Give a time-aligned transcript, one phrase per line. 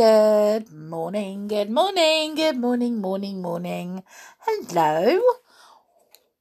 [0.00, 4.02] Good morning, good morning, good morning, morning, morning.
[4.38, 5.20] Hello.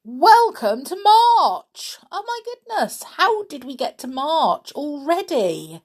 [0.06, 1.98] Welcome to March.
[2.10, 5.82] Oh my goodness, how did we get to March already?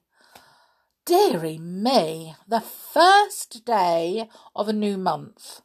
[1.04, 5.60] Deary me, the first day of a new month.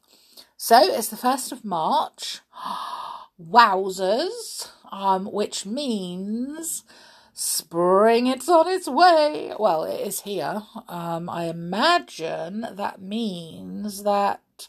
[0.56, 2.40] So it's the 1st of March.
[3.40, 6.82] Wowzers, um, which means
[7.40, 9.54] spring it's on its way.
[9.58, 10.62] Well, it is here.
[10.88, 14.68] Um, I imagine that means that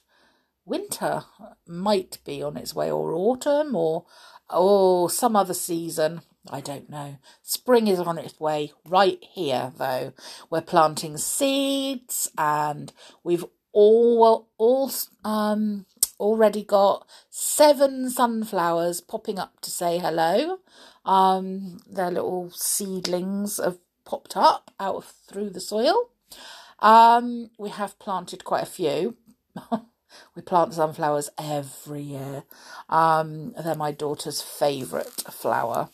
[0.65, 1.25] winter
[1.67, 4.05] might be on its way, or autumn, or
[4.49, 6.21] or some other season.
[6.49, 7.17] I don't know.
[7.41, 10.13] Spring is on its way right here, though.
[10.49, 14.91] We're planting seeds, and we've all all
[15.25, 15.85] um
[16.21, 20.59] already got seven sunflowers popping up to say hello.
[21.05, 26.09] Um, their little seedlings have popped up out of, through the soil.
[26.79, 29.17] Um, we have planted quite a few.
[30.35, 32.43] we plant sunflowers every year.
[32.89, 35.89] Um, they're my daughter's favourite flower.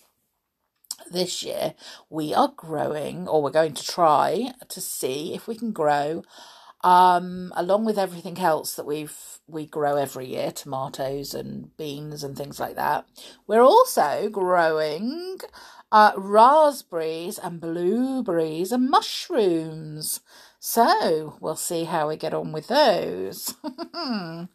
[1.11, 1.75] This year
[2.09, 6.23] we are growing, or we're going to try to see if we can grow
[6.83, 12.37] um, along with everything else that we've we grow every year, tomatoes and beans and
[12.37, 13.05] things like that.
[13.47, 15.39] We're also growing
[15.91, 20.19] uh, raspberries and blueberries and mushrooms.
[20.59, 23.55] So we'll see how we get on with those.
[23.93, 24.49] and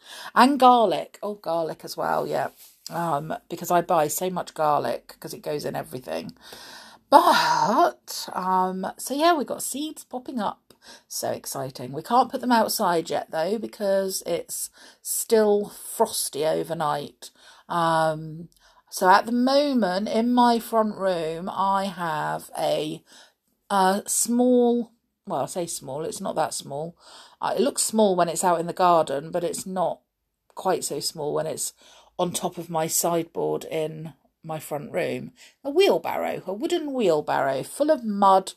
[0.60, 1.18] garlic.
[1.22, 2.48] Oh, garlic as well, yeah.
[2.90, 6.32] Um, because I buy so much garlic because it goes in everything.
[7.08, 10.71] But um, so yeah, we've got seeds popping up
[11.08, 11.92] so exciting.
[11.92, 17.30] We can't put them outside yet though because it's still frosty overnight.
[17.68, 18.48] Um,
[18.90, 23.02] so at the moment in my front room, I have a,
[23.70, 24.92] a small,
[25.26, 26.96] well, I say small, it's not that small.
[27.40, 30.00] Uh, it looks small when it's out in the garden, but it's not
[30.54, 31.72] quite so small when it's
[32.18, 34.12] on top of my sideboard in
[34.44, 35.32] my front room.
[35.64, 38.52] A wheelbarrow, a wooden wheelbarrow full of mud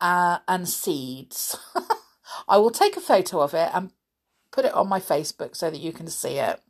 [0.00, 1.56] uh, and seeds.
[2.48, 3.90] I will take a photo of it and
[4.50, 6.60] put it on my Facebook so that you can see it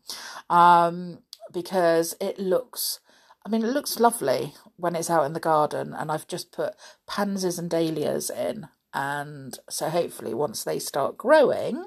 [0.50, 1.18] um,
[1.52, 3.00] because it looks,
[3.44, 5.94] I mean, it looks lovely when it's out in the garden.
[5.94, 6.74] And I've just put
[7.06, 8.68] pansies and dahlias in.
[8.92, 11.84] And so hopefully, once they start growing,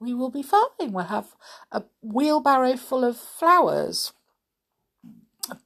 [0.00, 0.90] we will be fine.
[0.92, 1.36] We'll have
[1.70, 4.12] a wheelbarrow full of flowers.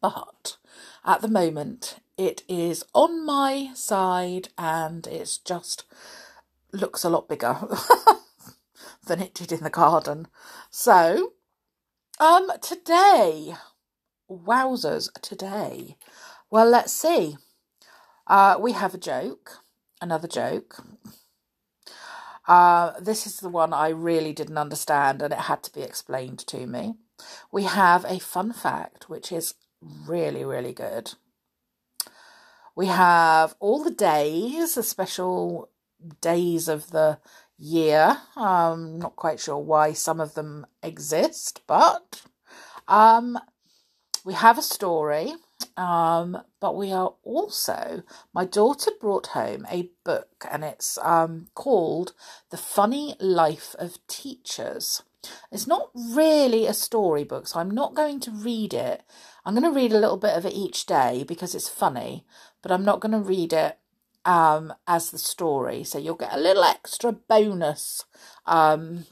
[0.01, 0.59] But
[1.05, 1.97] at the moment,
[2.27, 5.85] it is on my side and it's just
[6.73, 7.57] looks a lot bigger
[9.07, 10.29] than it did in the garden.
[10.71, 11.33] So,
[12.21, 13.55] um, today,
[14.31, 15.97] wowzers, today.
[16.49, 17.37] Well, let's see.
[18.29, 19.59] Uh, we have a joke,
[20.01, 20.85] another joke.
[22.47, 26.39] Uh, this is the one I really didn't understand and it had to be explained
[26.47, 26.95] to me.
[27.51, 29.55] We have a fun fact, which is
[30.07, 31.15] really, really good.
[32.75, 35.69] We have all the days, the special
[36.21, 37.19] days of the
[37.59, 38.19] year.
[38.37, 42.23] I'm not quite sure why some of them exist, but
[42.89, 43.39] um,
[44.25, 45.35] we have a story.
[45.77, 48.03] Um, but we are also,
[48.35, 52.15] my daughter brought home a book and it's um, called
[52.51, 55.03] The Funny Life of Teachers.
[55.53, 59.03] It's not really a storybook, so I'm not going to read it.
[59.45, 62.27] I'm going to read a little bit of it each day because it's funny,
[62.63, 63.79] but I'm not going to read it
[64.25, 65.85] um, as the story.
[65.85, 68.05] So you'll get a little extra bonus
[68.47, 69.05] um,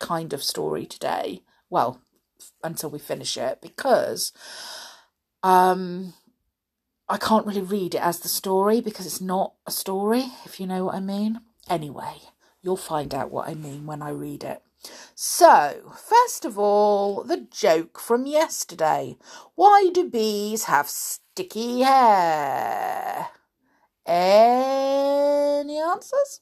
[0.00, 1.42] kind of story today.
[1.68, 2.00] Well,
[2.62, 4.32] until we finish it, because
[5.42, 6.14] um,
[7.08, 10.66] I can't really read it as the story because it's not a story, if you
[10.66, 11.40] know what I mean.
[11.68, 12.14] Anyway,
[12.62, 14.62] you'll find out what I mean when I read it.
[15.14, 19.16] So, first of all, the joke from yesterday.
[19.56, 20.88] Why do bees have
[21.38, 23.28] sticky hair?
[24.04, 26.40] Any answers?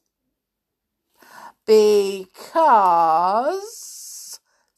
[1.67, 2.81] Because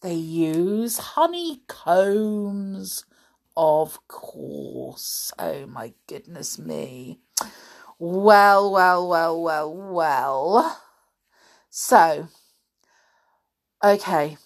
[0.03, 3.05] they use honeycombs,
[3.57, 5.31] of course.
[5.39, 7.21] Oh my goodness me.
[8.01, 10.81] Well, well, well, well, well.
[11.71, 12.27] So,
[13.85, 14.37] okay,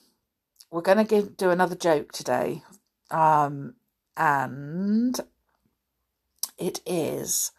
[0.71, 2.63] we're going to do another joke today.
[3.11, 3.77] Um,
[4.19, 5.19] and
[6.63, 7.51] it is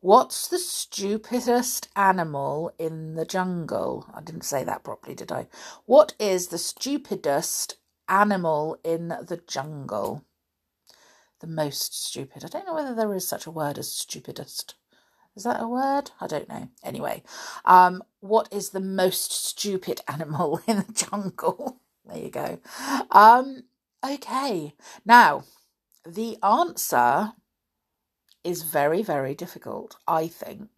[0.00, 4.06] what's the stupidest animal in the jungle?
[4.14, 5.48] I didn't say that properly, did I?
[5.84, 7.76] What is the stupidest
[8.08, 10.24] animal in the jungle?
[11.40, 12.44] The most stupid.
[12.44, 14.76] I don't know whether there is such a word as stupidest.
[15.34, 16.12] Is that a word?
[16.20, 16.68] I don't know.
[16.84, 17.24] Anyway,
[17.64, 21.80] um, what is the most stupid animal in the jungle?
[22.04, 22.58] There you go.
[23.12, 23.62] Um,
[24.04, 24.74] okay.
[25.06, 25.44] Now,
[26.04, 27.32] the answer
[28.44, 30.68] is very, very difficult, I think.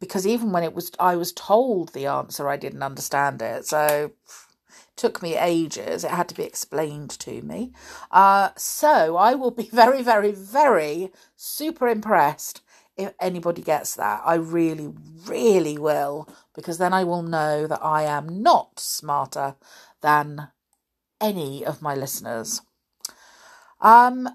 [0.00, 3.66] Because even when it was I was told the answer, I didn't understand it.
[3.66, 4.12] So
[4.98, 6.04] took me ages.
[6.04, 7.72] It had to be explained to me.
[8.10, 12.60] Uh, so I will be very, very, very super impressed
[12.96, 14.20] if anybody gets that.
[14.24, 14.92] I really,
[15.26, 19.54] really will, because then I will know that I am not smarter
[20.00, 20.48] than
[21.20, 22.60] any of my listeners.
[23.80, 24.28] Um,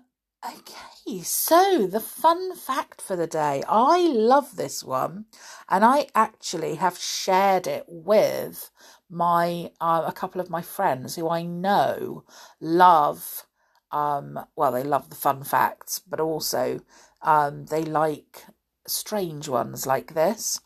[0.46, 3.64] okay, so the fun fact for the day.
[3.68, 5.26] I love this one,
[5.70, 8.70] and I actually have shared it with
[9.10, 12.24] my uh, a couple of my friends who I know
[12.60, 13.46] love.
[13.92, 16.82] Um, well, they love the fun facts, but also
[17.22, 18.46] um, they like
[18.88, 20.62] strange ones like this.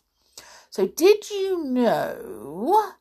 [0.70, 2.96] So, did you know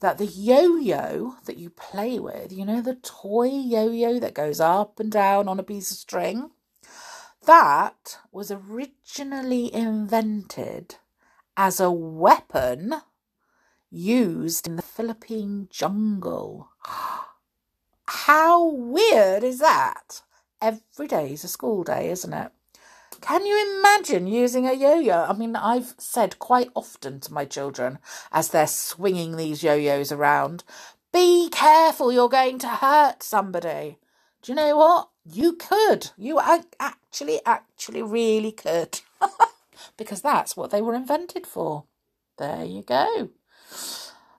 [0.00, 4.34] that the yo yo that you play with, you know, the toy yo yo that
[4.34, 6.50] goes up and down on a piece of string,
[7.46, 10.96] that was originally invented
[11.56, 12.94] as a weapon
[13.90, 16.68] used in the Philippine jungle.
[18.06, 20.22] How weird is that?
[20.60, 22.52] Every day is a school day, isn't it?
[23.26, 25.24] Can you imagine using a yo yo?
[25.24, 27.98] I mean, I've said quite often to my children
[28.30, 30.62] as they're swinging these yo yos around,
[31.12, 33.98] be careful, you're going to hurt somebody.
[34.42, 35.08] Do you know what?
[35.24, 36.10] You could.
[36.16, 36.40] You
[36.78, 39.00] actually, actually, really could.
[39.96, 41.82] because that's what they were invented for.
[42.38, 43.30] There you go.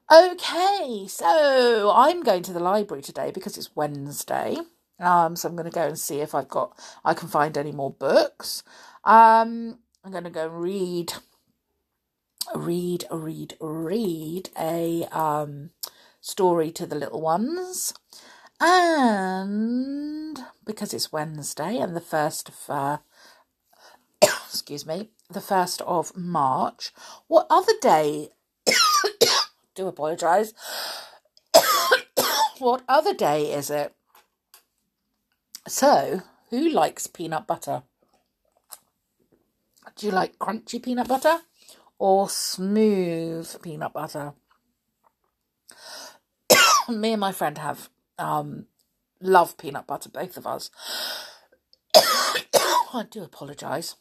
[0.09, 4.55] Okay, so I'm going to the library today because it's Wednesday.
[4.99, 7.71] Um, so I'm going to go and see if I've got I can find any
[7.71, 8.63] more books.
[9.03, 11.13] Um, I'm going to go and read,
[12.55, 15.71] read, read, read a um
[16.21, 17.94] story to the little ones,
[18.59, 22.97] and because it's Wednesday and the first of uh,
[24.21, 26.91] excuse me, the first of March.
[27.27, 28.29] What other day?
[29.75, 30.53] do apologise.
[32.59, 33.94] what other day is it?
[35.67, 37.83] So, who likes peanut butter?
[39.97, 41.39] Do you like crunchy peanut butter
[41.99, 44.33] or smooth peanut butter?
[46.89, 48.67] Me and my friend have um,
[49.19, 50.71] love peanut butter, both of us.
[51.95, 53.95] I do apologise.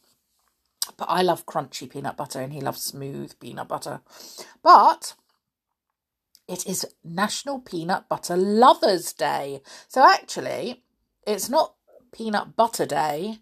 [0.96, 4.02] But I love crunchy peanut butter and he loves smooth peanut butter.
[4.62, 5.14] But
[6.46, 9.62] it is National Peanut Butter Lovers Day.
[9.88, 10.84] So actually,
[11.26, 11.74] it's not
[12.12, 13.38] peanut butter day,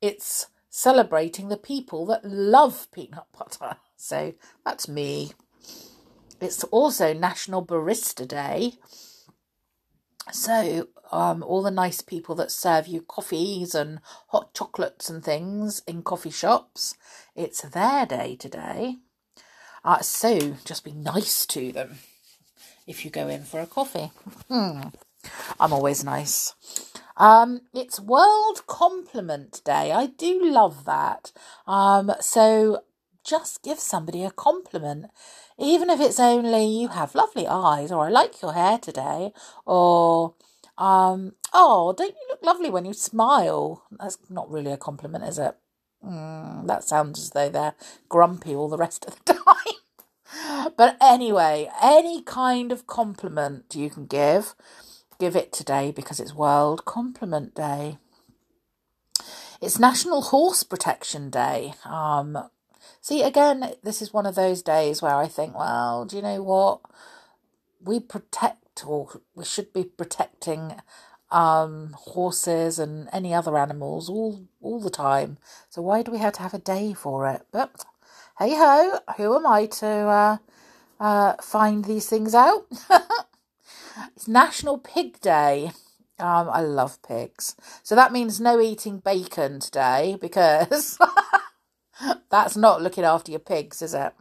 [0.00, 3.76] it's celebrating the people that love peanut butter.
[4.02, 4.34] So
[4.64, 5.30] that's me.
[6.40, 8.72] It's also National Barista Day.
[10.32, 14.00] So, um, all the nice people that serve you coffees and
[14.30, 16.96] hot chocolates and things in coffee shops,
[17.36, 18.96] it's their day today.
[19.84, 21.98] Uh, so, just be nice to them
[22.88, 24.10] if you go in for a coffee.
[24.48, 24.88] Hmm.
[25.60, 26.54] I'm always nice.
[27.16, 29.92] Um, it's World Compliment Day.
[29.92, 31.32] I do love that.
[31.66, 32.84] Um, so
[33.24, 35.06] just give somebody a compliment,
[35.58, 39.32] even if it's only you have lovely eyes, or I like your hair today,
[39.64, 40.34] or
[40.78, 43.84] um, oh, don't you look lovely when you smile?
[43.98, 45.54] That's not really a compliment, is it?
[46.04, 47.74] Mm, that sounds as though they're
[48.08, 50.72] grumpy all the rest of the time.
[50.76, 54.54] but anyway, any kind of compliment you can give
[55.22, 57.98] give it today because it's World Compliment Day.
[59.60, 61.74] It's National Horse Protection Day.
[61.84, 62.36] Um,
[63.00, 66.42] see, again, this is one of those days where I think, well, do you know
[66.42, 66.80] what?
[67.80, 70.74] We protect, or we should be protecting
[71.30, 75.38] um, horses and any other animals all all the time.
[75.70, 77.42] So why do we have to have a day for it?
[77.52, 77.84] But
[78.40, 80.36] hey ho, who am I to uh,
[80.98, 82.66] uh, find these things out?
[84.14, 85.72] It's National Pig Day.
[86.18, 87.56] Um, I love pigs.
[87.82, 90.98] So that means no eating bacon today because
[92.30, 94.12] that's not looking after your pigs, is it?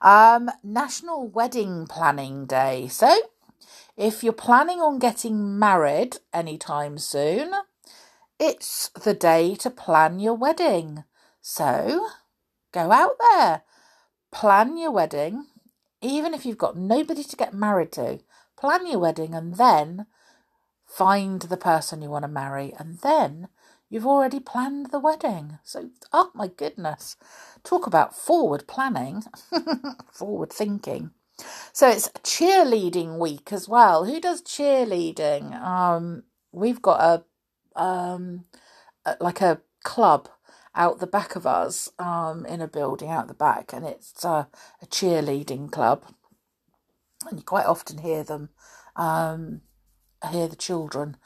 [0.00, 2.88] Um, National Wedding Planning Day.
[2.88, 3.14] So
[3.96, 7.52] if you're planning on getting married anytime soon,
[8.38, 11.04] it's the day to plan your wedding.
[11.40, 12.08] So
[12.72, 13.62] go out there,
[14.30, 15.46] plan your wedding,
[16.00, 18.20] even if you've got nobody to get married to
[18.58, 20.06] plan your wedding and then
[20.86, 23.48] find the person you want to marry and then
[23.88, 25.58] you've already planned the wedding.
[25.62, 27.16] So, oh my goodness,
[27.64, 29.22] talk about forward planning,
[30.12, 31.10] forward thinking.
[31.72, 34.04] So it's cheerleading week as well.
[34.04, 35.54] Who does cheerleading?
[35.62, 37.00] Um, we've got
[37.76, 38.44] a um,
[39.20, 40.28] like a club
[40.74, 44.44] out the back of us um, in a building out the back, and it's uh,
[44.82, 46.04] a cheerleading club.
[47.28, 48.50] And you quite often hear them,
[48.96, 49.62] um,
[50.30, 51.16] hear the children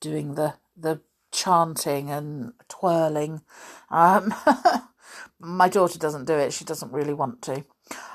[0.00, 1.00] doing the the
[1.32, 3.42] chanting and twirling.
[3.90, 4.34] Um,
[5.38, 7.64] my daughter doesn't do it; she doesn't really want to.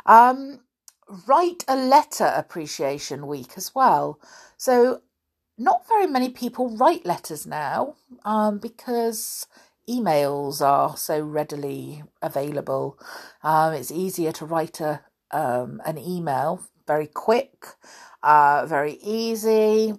[0.06, 0.62] Um,
[1.28, 4.20] write a letter appreciation week as well.
[4.58, 5.02] So,
[5.58, 9.48] not very many people write letters now um, because
[9.90, 12.98] emails are so readily available.
[13.44, 17.68] Um, it's easier to write a um, an email, very quick,
[18.24, 19.94] uh, very easy,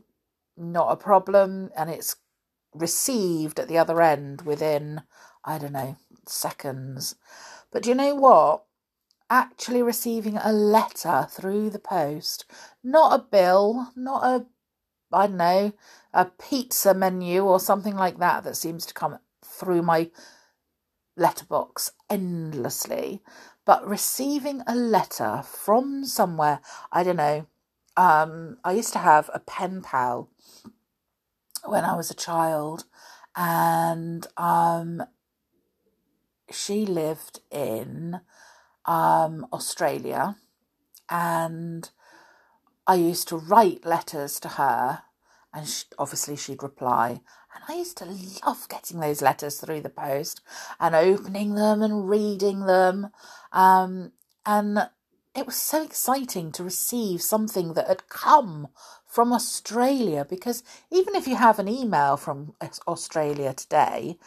[0.57, 2.17] not a problem, and it's
[2.75, 5.03] received at the other end within
[5.45, 7.15] I don't know seconds.
[7.71, 8.65] But do you know what?
[9.31, 12.45] Actually receiving a letter through the post,
[12.83, 14.47] not a bill, not a
[15.13, 15.73] I don't know,
[16.13, 20.11] a pizza menu or something like that that seems to come through my
[21.17, 23.23] letterbox endlessly,
[23.71, 26.59] but receiving a letter from somewhere,
[26.91, 27.47] I don't know.
[27.97, 30.29] Um, I used to have a pen pal
[31.65, 32.83] when I was a child,
[33.37, 35.05] and um,
[36.51, 38.23] she lived in
[38.87, 40.35] um, Australia,
[41.09, 41.91] and
[42.89, 45.03] I used to write letters to her,
[45.55, 47.21] and she, obviously she'd reply,
[47.55, 50.41] and I used to love getting those letters through the post
[50.81, 53.11] and opening them and reading them.
[53.53, 54.13] Um,
[54.47, 54.89] and
[55.35, 58.69] it was so exciting to receive something that had come
[59.07, 62.55] from Australia because even if you have an email from
[62.87, 64.19] Australia today,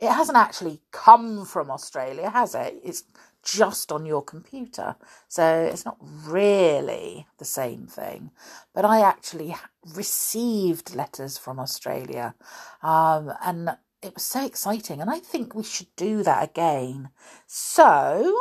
[0.00, 2.80] it hasn't actually come from Australia, has it?
[2.84, 3.04] It's
[3.42, 4.96] just on your computer.
[5.28, 8.30] So it's not really the same thing.
[8.74, 9.56] But I actually
[9.94, 12.34] received letters from Australia
[12.82, 15.00] um, and it was so exciting.
[15.00, 17.10] And I think we should do that again.
[17.46, 18.36] So,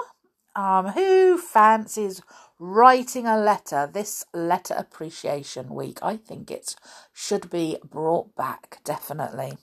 [0.58, 2.22] um, who fancies
[2.60, 6.00] writing a letter this letter appreciation week?
[6.02, 6.76] I think it
[7.14, 9.58] should be brought back, definitely.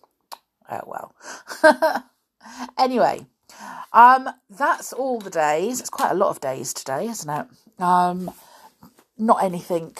[0.71, 1.15] Oh well.
[2.79, 3.27] anyway,
[3.93, 5.81] um, that's all the days.
[5.81, 7.83] It's quite a lot of days today, isn't it?
[7.83, 8.31] Um,
[9.19, 9.97] not anything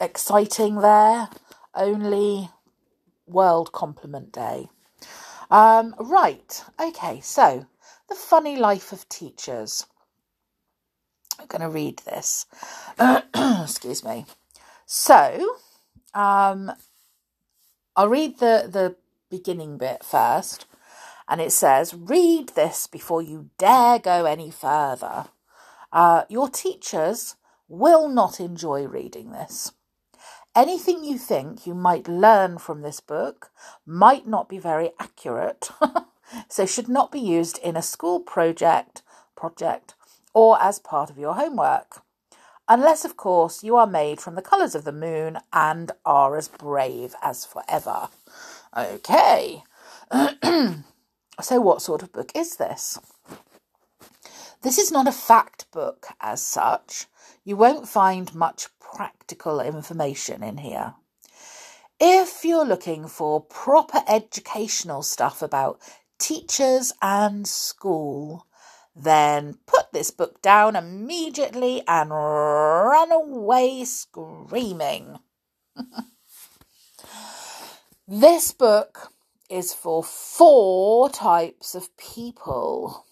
[0.00, 1.28] exciting there.
[1.74, 2.50] Only
[3.26, 4.68] World Compliment Day.
[5.50, 6.64] Um, right.
[6.80, 7.20] Okay.
[7.20, 7.66] So
[8.08, 9.86] the funny life of teachers.
[11.38, 12.46] I'm going to read this.
[13.62, 14.26] Excuse me.
[14.86, 15.56] So,
[16.14, 16.72] um,
[17.96, 18.96] I'll read the the
[19.30, 20.66] beginning bit first.
[21.28, 25.26] And it says, read this before you dare go any further.
[25.92, 27.34] Uh, your teachers
[27.68, 29.72] will not enjoy reading this.
[30.54, 33.50] Anything you think you might learn from this book
[33.84, 35.68] might not be very accurate,
[36.48, 39.02] so should not be used in a school project,
[39.34, 39.95] project
[40.36, 42.02] or as part of your homework.
[42.68, 46.46] Unless, of course, you are made from the colours of the moon and are as
[46.46, 48.10] brave as forever.
[48.76, 49.64] Okay.
[51.42, 52.98] So, what sort of book is this?
[54.62, 57.04] This is not a fact book as such.
[57.44, 60.94] You won't find much practical information in here.
[62.00, 65.78] If you're looking for proper educational stuff about
[66.18, 68.46] teachers and school,
[68.96, 75.18] then put this book down immediately and run away screaming.
[78.08, 79.12] this book
[79.50, 83.04] is for four types of people.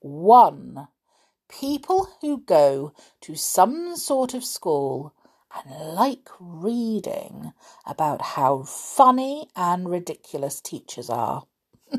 [0.00, 0.88] One,
[1.48, 5.14] people who go to some sort of school
[5.54, 7.52] and like reading
[7.86, 11.44] about how funny and ridiculous teachers are.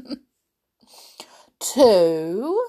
[1.60, 2.66] Two,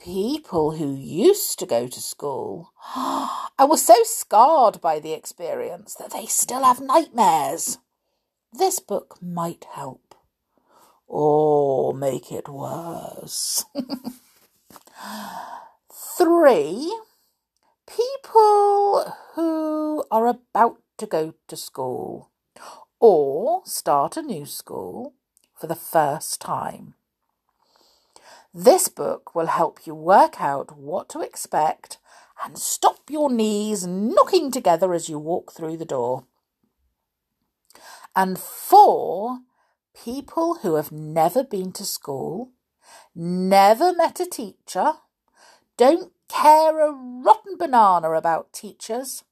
[0.00, 6.12] people who used to go to school and were so scarred by the experience that
[6.12, 7.78] they still have nightmares.
[8.52, 10.14] This book might help
[11.06, 13.64] or make it worse.
[15.92, 16.98] Three,
[17.86, 22.30] people who are about to go to school
[22.98, 25.14] or start a new school
[25.58, 26.94] for the first time.
[28.52, 31.98] This book will help you work out what to expect
[32.44, 36.24] and stop your knees knocking together as you walk through the door.
[38.16, 39.38] And four,
[39.94, 42.50] people who have never been to school,
[43.14, 44.94] never met a teacher,
[45.76, 49.22] don't care a rotten banana about teachers,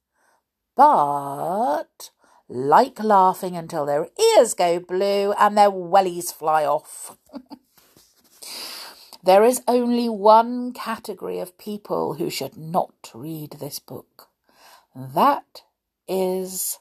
[0.77, 2.11] but
[2.47, 4.07] like laughing until their
[4.37, 7.17] ears go blue and their wellies fly off.
[9.23, 14.29] there is only one category of people who should not read this book.
[14.95, 15.63] That
[16.07, 16.79] is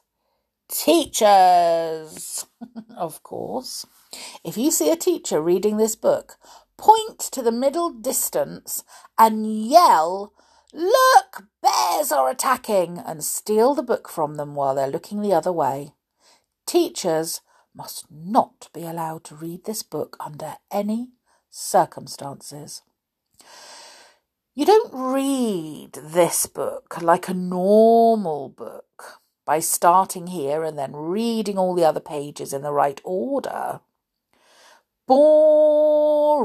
[0.68, 2.47] teachers.
[2.97, 3.87] of course.
[4.45, 6.37] If you see a teacher reading this book,
[6.76, 8.85] point to the middle distance
[9.18, 10.33] and yell,
[10.73, 15.52] Look, bears are attacking, and steal the book from them while they're looking the other
[15.52, 15.95] way.
[16.66, 17.40] Teachers
[17.75, 21.09] must not be allowed to read this book under any
[21.59, 22.83] circumstances.
[24.55, 31.59] You don't read this book like a normal book by starting here and then reading
[31.59, 33.81] all the other pages in the right order.
[35.07, 36.38] Boring.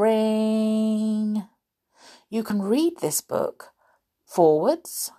[2.29, 3.71] You can read this book
[4.25, 5.11] forwards,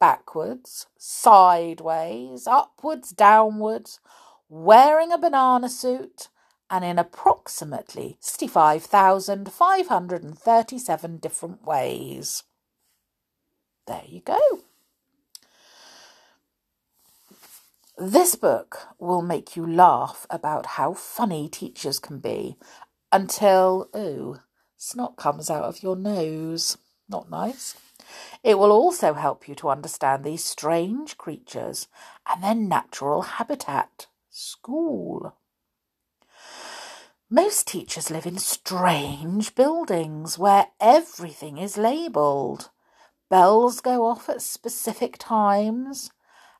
[0.00, 4.00] backwards, sideways, upwards, downwards,
[4.48, 6.28] wearing a banana suit,
[6.70, 12.42] and in approximately 65,537 different ways.
[13.86, 14.38] There you go.
[17.98, 22.58] This book will make you laugh about how funny teachers can be
[23.10, 24.40] until, oh,
[24.76, 26.76] snot comes out of your nose.
[27.08, 27.74] Not nice.
[28.42, 31.88] It will also help you to understand these strange creatures
[32.28, 35.34] and their natural habitat, school.
[37.28, 42.70] Most teachers live in strange buildings where everything is labelled.
[43.28, 46.12] Bells go off at specific times,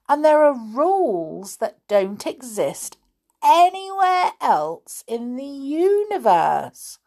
[0.09, 2.99] and there are rules that don't exist
[3.45, 6.99] anywhere else in the universe.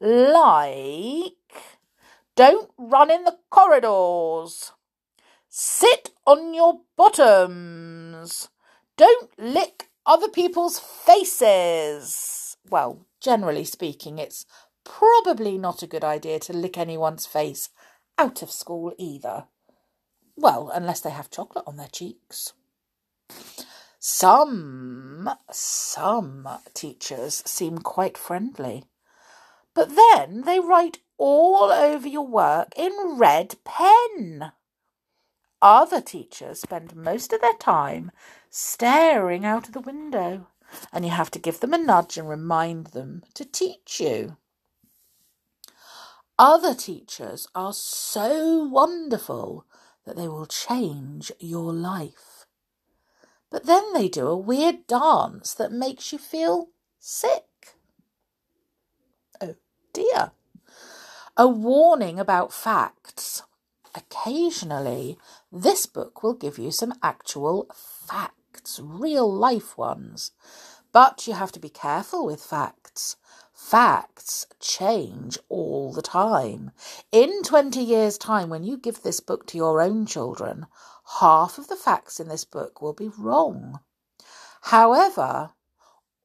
[0.00, 1.36] Like
[2.34, 4.72] don't run in the corridors.
[5.50, 8.48] Sit on your bottoms.
[8.96, 12.41] Don't lick other people's faces.
[12.68, 14.46] Well, generally speaking, it's
[14.84, 17.70] probably not a good idea to lick anyone's face
[18.18, 19.44] out of school either.
[20.36, 22.52] Well, unless they have chocolate on their cheeks.
[23.98, 28.84] Some, some teachers seem quite friendly.
[29.74, 34.52] But then they write all over your work in red pen.
[35.62, 38.10] Other teachers spend most of their time
[38.50, 40.48] staring out of the window,
[40.92, 44.36] and you have to give them a nudge and remind them to teach you.
[46.38, 49.66] Other teachers are so wonderful
[50.04, 52.46] that they will change your life.
[53.50, 57.76] But then they do a weird dance that makes you feel sick.
[59.40, 59.56] Oh
[59.92, 60.32] dear
[61.36, 63.42] a warning about facts.
[63.94, 65.18] Occasionally,
[65.50, 68.41] this book will give you some actual facts,
[68.80, 70.32] real life ones.
[70.92, 73.16] But you have to be careful with facts.
[73.54, 76.72] Facts change all the time.
[77.12, 80.66] In 20 years' time, when you give this book to your own children,
[81.20, 83.80] half of the facts in this book will be wrong.
[84.62, 85.52] However,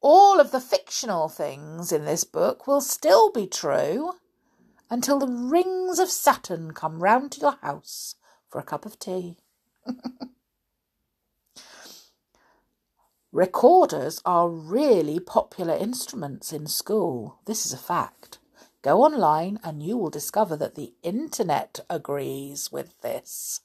[0.02, 4.14] all of the fictional things in this book will still be true
[4.90, 8.16] until the rings of Saturn come round to your house
[8.50, 9.38] for a cup of tea.
[13.38, 17.38] Recorders are really popular instruments in school.
[17.46, 18.40] This is a fact.
[18.82, 23.62] Go online and you will discover that the internet agrees with this.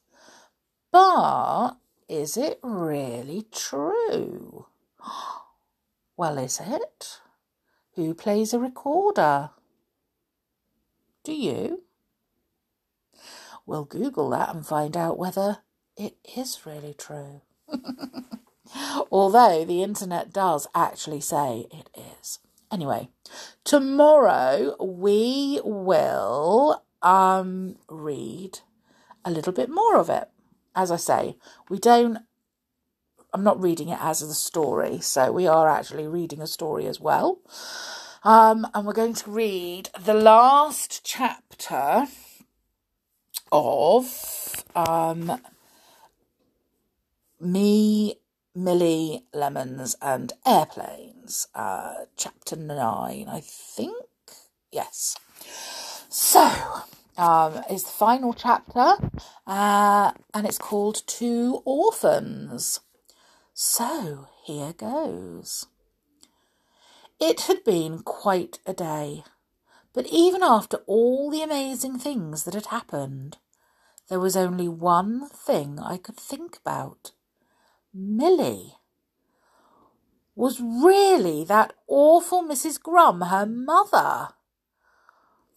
[0.91, 4.67] But is it really true?
[6.19, 7.21] Well, is it?
[7.95, 9.51] Who plays a recorder?
[11.25, 11.85] Do you?
[13.65, 15.61] We'll Google that and find out whether
[15.97, 17.41] it is really true.
[19.11, 22.39] Although the internet does actually say it is.
[22.71, 23.09] Anyway,
[23.65, 28.61] tomorrow we will um read
[29.25, 30.29] a little bit more of it.
[30.75, 31.37] As I say,
[31.69, 32.19] we don't
[33.35, 37.01] I'm not reading it as a story, so we are actually reading a story as
[37.01, 37.41] well.
[38.25, 42.07] Um, and we're going to read the last chapter
[43.51, 45.41] of um,
[47.41, 48.15] Me,
[48.55, 53.95] Millie, Lemons, and Airplanes, uh, chapter 9, I think.
[54.71, 55.17] Yes.
[56.11, 56.51] So,
[57.17, 58.97] um, it's the final chapter,
[59.47, 62.81] uh, and it's called Two Orphans.
[63.55, 65.67] So, here goes.
[67.19, 69.25] It had been quite a day,
[69.95, 73.39] but even after all the amazing things that had happened,
[74.09, 77.13] there was only one thing I could think about.
[77.95, 78.75] Milly.
[80.35, 82.81] Was really that awful Mrs.
[82.81, 84.29] Grum her mother?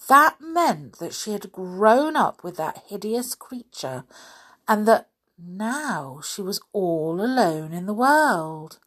[0.07, 4.03] That meant that she had grown up with that hideous creature
[4.67, 8.79] and that now she was all alone in the world.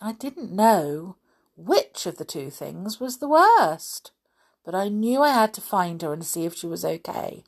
[0.00, 1.16] I didn't know
[1.56, 4.12] which of the two things was the worst,
[4.64, 7.44] but I knew I had to find her and see if she was okay.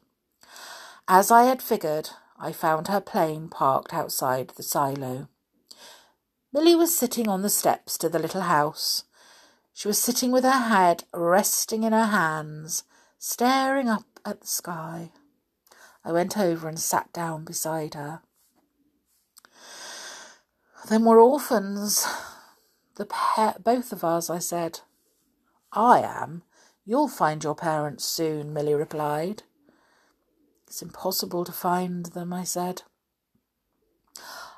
[1.09, 5.29] As I had figured, I found her plane parked outside the silo.
[6.53, 9.05] Milly was sitting on the steps to the little house.
[9.73, 12.85] She was sitting with her head resting in her hands,
[13.19, 15.13] staring up at the sky.
[16.05, 18.23] I went over and sat down beside her.
[20.89, 22.07] Then we're orphans.
[22.95, 24.81] The pair, both of us, I said.
[25.73, 26.43] I am.
[26.85, 29.43] You'll find your parents soon, Milly replied.
[30.67, 32.83] It's impossible to find them, I said.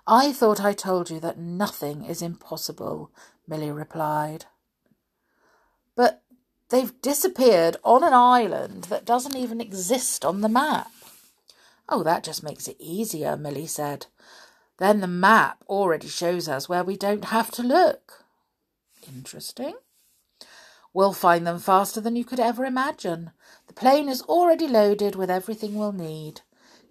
[0.07, 3.13] I thought I told you that nothing is impossible,
[3.47, 4.47] Milly replied.
[5.95, 6.23] But
[6.71, 10.91] they've disappeared on an island that doesn't even exist on the map.
[11.89, 14.07] Oh, that just makes it easier, Milly said.
[14.79, 18.25] Then the map already shows us where we don't have to look.
[19.07, 19.75] Interesting.
[20.95, 23.33] We'll find them faster than you could ever imagine.
[23.79, 26.41] Plane is already loaded with everything we'll need.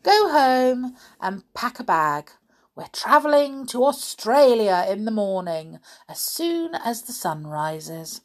[0.04, 2.32] Go home and pack a bag.
[2.78, 8.21] We're travelling to Australia in the morning as soon as the sun rises.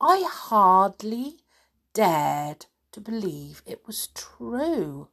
[0.00, 1.38] I hardly
[1.92, 5.08] dared to believe it was true.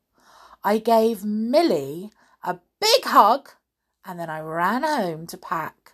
[0.63, 2.11] I gave Milly
[2.43, 3.49] a big hug
[4.05, 5.93] and then I ran home to pack.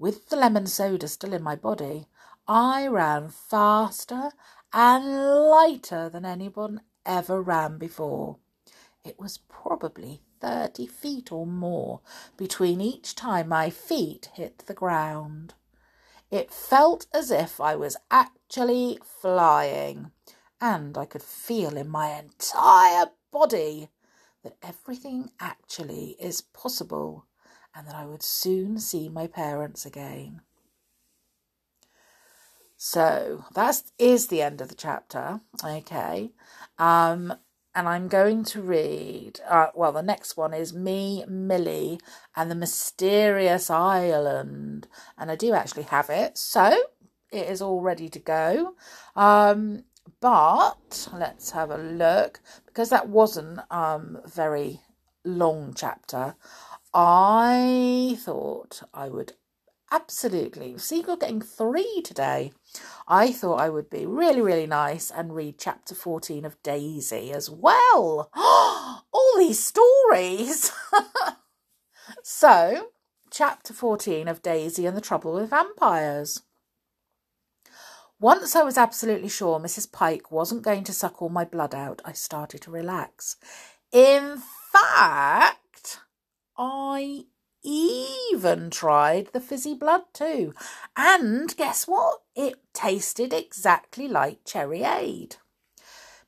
[0.00, 2.08] With the lemon soda still in my body,
[2.46, 4.30] I ran faster
[4.70, 8.36] and lighter than anyone ever ran before.
[9.02, 12.00] It was probably thirty feet or more
[12.36, 15.54] between each time my feet hit the ground.
[16.30, 20.10] It felt as if I was actually flying,
[20.60, 23.88] and I could feel in my entire body
[24.42, 27.24] that everything actually is possible
[27.74, 30.42] and that I would soon see my parents again.
[32.86, 35.40] So that is the end of the chapter.
[35.64, 36.32] Okay.
[36.78, 37.32] Um,
[37.74, 41.98] and I'm going to read, uh, well, the next one is Me, Millie,
[42.36, 44.86] and the Mysterious Island.
[45.16, 46.36] And I do actually have it.
[46.36, 46.78] So
[47.32, 48.74] it is all ready to go.
[49.16, 49.84] Um,
[50.20, 54.82] but let's have a look because that wasn't um very
[55.24, 56.36] long chapter.
[56.92, 59.32] I thought I would
[59.94, 62.52] absolutely you're getting three today.
[63.06, 67.48] I thought I would be really, really nice and read chapter 14 of Daisy as
[67.50, 68.30] well.
[68.34, 70.72] All these stories.
[72.22, 72.88] so,
[73.30, 76.42] chapter 14 of Daisy and the Trouble with Vampires.
[78.20, 79.90] Once I was absolutely sure Mrs.
[79.90, 83.36] Pike wasn't going to suck all my blood out, I started to relax.
[83.92, 84.40] In
[84.72, 86.00] fact,
[86.56, 87.26] I
[87.64, 90.54] even tried the fizzy blood too.
[90.96, 92.22] And guess what?
[92.36, 95.36] It tasted exactly like cherry aid.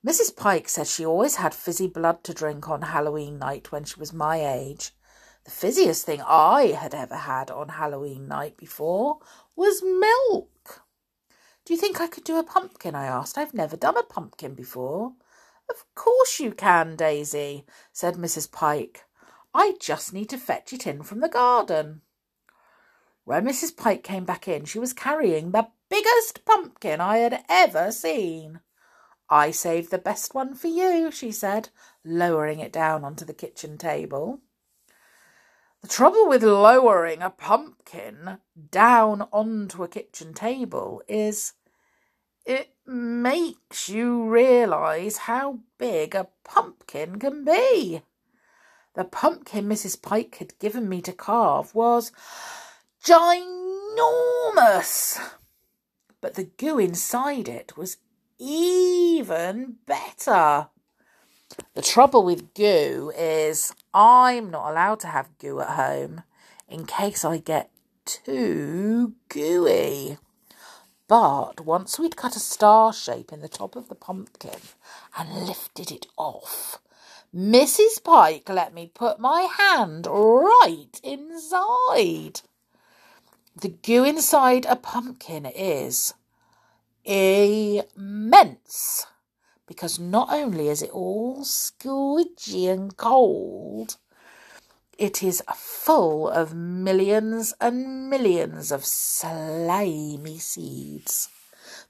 [0.05, 0.35] Mrs.
[0.37, 4.13] Pike said she always had fizzy blood to drink on Halloween night when she was
[4.13, 4.93] my age.
[5.45, 9.19] The fizziest thing I had ever had on Halloween night before
[9.55, 10.83] was milk.
[11.65, 12.95] Do you think I could do a pumpkin?
[12.95, 13.37] I asked.
[13.37, 15.15] I've never done a pumpkin before.
[15.69, 18.51] Of course you can, Daisy, said Mrs.
[18.51, 19.06] Pike.
[19.57, 22.03] I just need to fetch it in from the garden.
[23.25, 23.75] When Mrs.
[23.75, 28.61] Pike came back in, she was carrying the biggest pumpkin I had ever seen.
[29.31, 31.71] I saved the best one for you, she said,
[32.05, 34.41] lowering it down onto the kitchen table.
[35.81, 38.41] The trouble with lowering a pumpkin
[38.71, 41.55] down onto a kitchen table is
[42.45, 48.03] it makes you realise how big a pumpkin can be.
[48.97, 50.01] The pumpkin Mrs.
[50.01, 52.13] Pike had given me to carve was
[53.05, 53.61] ginormous,
[56.23, 57.99] but the goo inside it was
[58.39, 60.69] even better.
[61.75, 66.23] The trouble with goo is I'm not allowed to have goo at home
[66.67, 67.71] in case I get
[68.07, 70.17] too gooey.
[71.07, 74.59] But once we'd cut a star shape in the top of the pumpkin
[75.19, 76.81] and lifted it off,
[77.37, 78.03] Mrs.
[78.03, 82.41] Pike let me put my hand right inside.
[83.55, 86.15] The goo inside a pumpkin is
[87.05, 89.07] immense
[89.67, 93.99] because not only is it all squidgy and cold,
[94.97, 101.29] it is full of millions and millions of slimy seeds.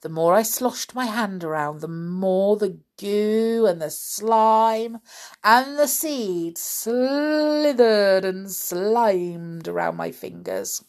[0.07, 5.01] The more I sloshed my hand around, the more the goo and the slime
[5.43, 10.85] and the seeds slithered and slimed around my fingers.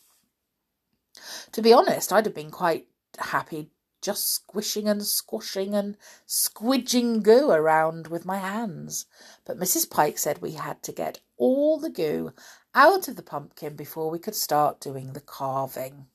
[1.51, 3.71] To be honest, I'd have been quite happy
[4.03, 9.08] just squishing and squashing and squidging goo around with my hands.
[9.45, 9.89] But Mrs.
[9.89, 12.34] Pike said we had to get all the goo
[12.75, 16.06] out of the pumpkin before we could start doing the carving.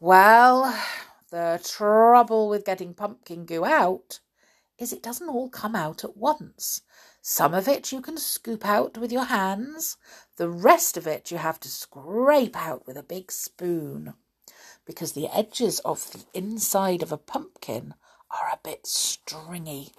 [0.00, 0.74] Well,
[1.30, 4.20] the trouble with getting pumpkin goo out
[4.78, 6.82] is it doesn't all come out at once.
[7.22, 9.96] Some of it you can scoop out with your hands,
[10.36, 14.14] the rest of it you have to scrape out with a big spoon
[14.84, 17.94] because the edges of the inside of a pumpkin
[18.30, 19.92] are a bit stringy.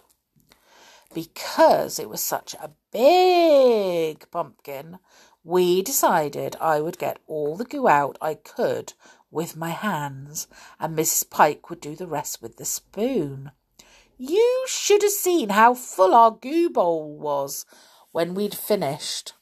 [1.14, 5.00] Because it was such a big pumpkin,
[5.44, 8.94] we decided I would get all the goo out I could
[9.32, 10.48] with my hands,
[10.80, 11.30] and Mrs.
[11.30, 13.52] Pike would do the rest with the spoon.
[14.18, 17.66] You should have seen how full our goo bowl was
[18.12, 19.34] when we'd finished.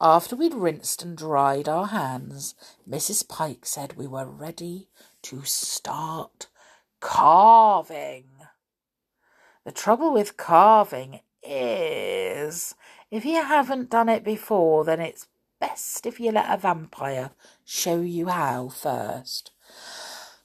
[0.00, 2.56] After we'd rinsed and dried our hands,
[2.88, 3.28] Mrs.
[3.28, 4.88] Pike said we were ready
[5.22, 6.48] to start
[6.98, 8.24] carving.
[9.64, 12.74] The trouble with carving is
[13.12, 15.28] if you haven't done it before, then it's
[15.62, 17.30] best if you let a vampire
[17.64, 19.52] show you how first.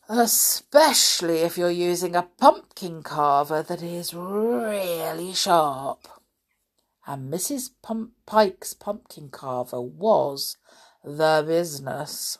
[0.07, 6.07] Especially if you're using a pumpkin carver that is really sharp
[7.07, 7.69] and Mrs.
[7.81, 10.57] Pump- Pike's pumpkin carver was
[11.03, 12.37] the business.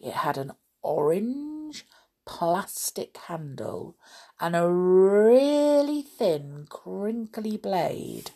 [0.00, 0.52] It had an
[0.82, 1.84] orange
[2.24, 3.96] plastic handle
[4.40, 8.30] and a really thin, crinkly blade.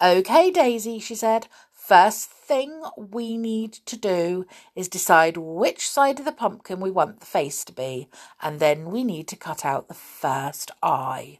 [0.00, 1.46] OK, Daisy, she said.
[1.88, 4.44] First thing we need to do
[4.76, 8.10] is decide which side of the pumpkin we want the face to be,
[8.42, 11.38] and then we need to cut out the first eye.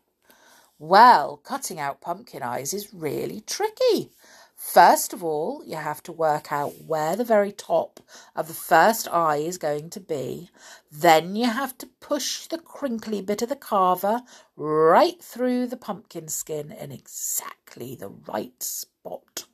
[0.79, 4.09] Well, cutting out pumpkin eyes is really tricky.
[4.57, 8.01] First of all, you have to work out where the very top
[8.35, 10.49] of the first eye is going to be.
[10.91, 14.23] Then you have to push the crinkly bit of the carver
[14.57, 19.45] right through the pumpkin skin in exactly the right spot.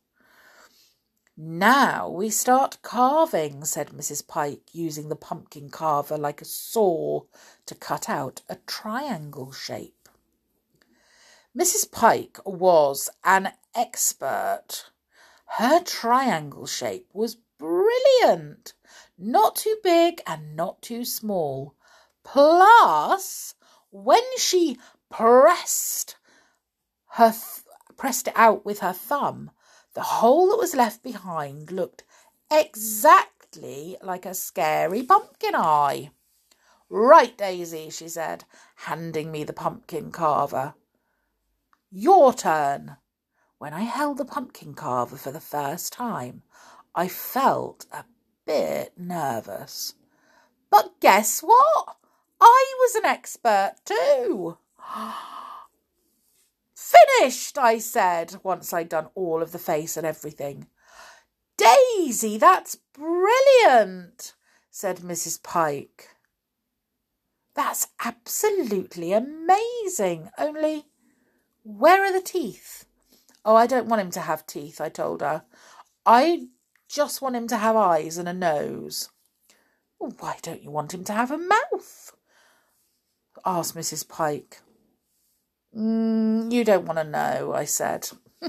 [1.37, 4.25] Now we start carving, said Mrs.
[4.25, 7.23] Pike, using the pumpkin carver like a saw
[7.67, 10.09] to cut out a triangle shape.
[11.57, 11.91] Mrs.
[11.91, 14.91] Pike was an expert.
[15.59, 18.75] Her triangle shape was brilliant,
[19.19, 21.75] not too big and not too small.
[22.23, 23.57] Plus,
[23.91, 24.79] when she
[25.11, 26.15] pressed
[27.09, 27.65] her th-
[27.97, 29.51] pressed it out with her thumb,
[29.95, 32.03] the hole that was left behind looked
[32.51, 36.11] exactly like a scary pumpkin eye.
[36.89, 40.75] Right, Daisy, she said, handing me the pumpkin carver.
[41.91, 42.97] Your turn.
[43.59, 46.43] When I held the pumpkin carver for the first time,
[46.95, 48.05] I felt a
[48.45, 49.95] bit nervous.
[50.71, 51.97] But guess what?
[52.41, 54.59] I was an expert too.
[56.85, 60.67] Finished, I said, once I'd done all of the face and everything.
[61.57, 64.35] Daisy, that's brilliant,
[64.71, 65.43] said Mrs.
[65.43, 66.11] Pike.
[67.55, 70.29] That's absolutely amazing.
[70.37, 70.85] Only
[71.63, 72.85] where are the teeth?
[73.47, 75.45] Oh, I don't want him to have teeth, I told her.
[76.05, 76.49] I
[76.87, 79.09] just want him to have eyes and a nose.
[79.99, 82.13] why don't you want him to have a mouth?
[83.47, 84.07] asked Mrs.
[84.07, 84.61] Pike.
[85.77, 88.11] Mm, you don't want to know, I said.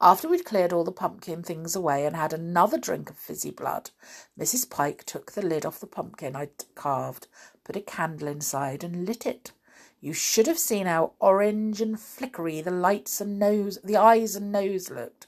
[0.00, 3.90] After we'd cleared all the pumpkin things away and had another drink of fizzy blood,
[4.38, 4.68] Mrs.
[4.70, 7.26] Pike took the lid off the pumpkin I'd carved,
[7.64, 9.52] put a candle inside, and lit it.
[10.00, 14.50] You should have seen how orange and flickery the lights and nose, the eyes and
[14.52, 15.26] nose looked.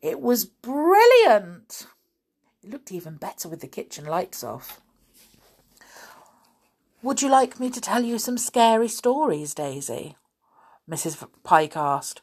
[0.00, 1.86] It was brilliant.
[2.62, 4.80] It looked even better with the kitchen lights off.
[7.02, 10.16] Would you like me to tell you some scary stories, Daisy?
[10.88, 11.28] Mrs.
[11.42, 12.22] Pike asked.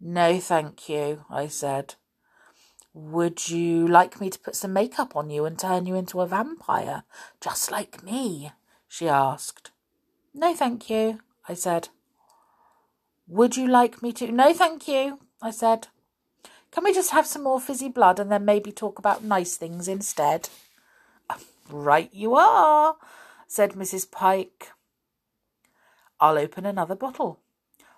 [0.00, 1.94] No, thank you, I said.
[2.92, 6.26] Would you like me to put some makeup on you and turn you into a
[6.26, 7.04] vampire,
[7.40, 8.52] just like me?
[8.86, 9.70] she asked.
[10.32, 11.88] No, thank you, I said.
[13.26, 14.30] Would you like me to?
[14.30, 15.88] No, thank you, I said.
[16.70, 19.88] Can we just have some more fizzy blood and then maybe talk about nice things
[19.88, 20.48] instead?
[21.70, 22.96] Right, you are,
[23.46, 24.10] said Mrs.
[24.10, 24.68] Pike.
[26.20, 27.40] I'll open another bottle.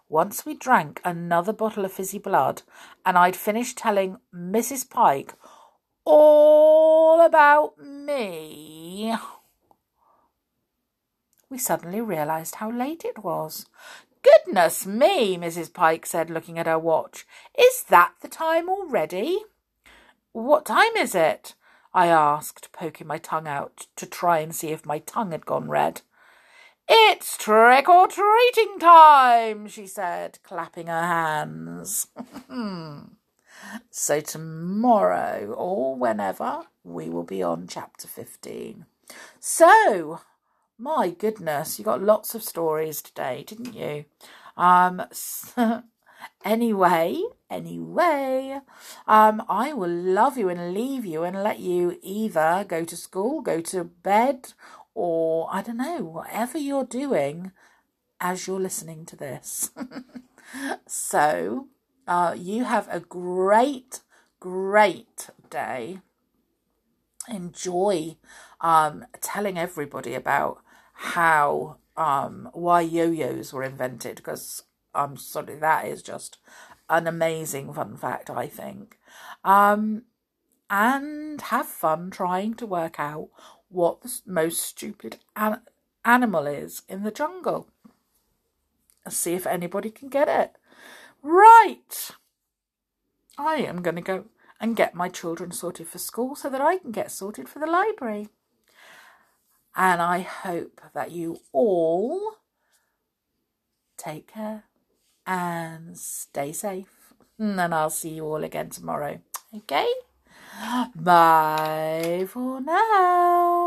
[0.08, 2.62] Once we drank another bottle of fizzy blood,
[3.04, 4.88] and I'd finished telling Mrs.
[4.88, 5.34] Pike
[6.04, 9.16] all about me,
[11.50, 13.66] we suddenly realised how late it was.
[14.22, 15.72] Goodness me, Mrs.
[15.72, 17.26] Pike said, looking at her watch.
[17.58, 19.40] Is that the time already?
[20.32, 21.54] What time is it?
[21.94, 25.68] I asked, poking my tongue out to try and see if my tongue had gone
[25.68, 26.02] red.
[26.88, 32.06] It's trick or treating time, she said, clapping her hands.
[33.90, 38.86] so tomorrow or whenever we will be on chapter 15.
[39.40, 40.20] So,
[40.78, 44.04] my goodness, you got lots of stories today, didn't you?
[44.56, 45.82] Um, so,
[46.44, 47.20] anyway,
[47.50, 48.60] anyway,
[49.08, 53.40] um, I will love you and leave you and let you either go to school,
[53.40, 54.52] go to bed,
[54.96, 57.52] or I don't know, whatever you're doing
[58.18, 59.70] as you're listening to this.
[60.86, 61.68] so,
[62.08, 64.00] uh, you have a great,
[64.40, 65.98] great day.
[67.28, 68.16] Enjoy
[68.62, 70.62] um, telling everybody about
[70.94, 74.62] how um, why yo-yos were invented because
[74.94, 76.38] I'm sorry that is just
[76.88, 78.96] an amazing fun fact I think
[79.44, 80.04] um,
[80.70, 83.28] and have fun trying to work out
[83.76, 85.60] what the most stupid an-
[86.02, 87.68] animal is in the jungle.
[89.04, 90.56] and See if anybody can get it.
[91.22, 92.10] Right.
[93.36, 94.24] I am going to go
[94.58, 97.66] and get my children sorted for school so that I can get sorted for the
[97.66, 98.28] library.
[99.76, 102.38] And I hope that you all
[103.98, 104.64] take care
[105.26, 107.12] and stay safe.
[107.38, 109.20] And I'll see you all again tomorrow.
[109.54, 109.92] Okay?
[110.94, 113.65] Bye for now.